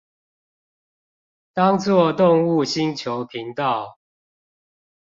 [1.53, 3.99] 當作動物星球頻道